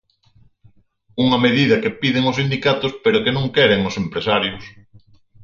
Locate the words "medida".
1.45-1.81